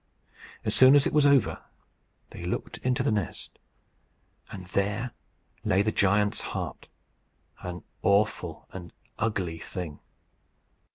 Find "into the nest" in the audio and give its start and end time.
2.79-3.59